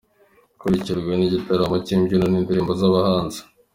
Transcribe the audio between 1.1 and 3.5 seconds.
n’ igitaramo cy’ imbyino n’ indirimbo z’ abahanzi.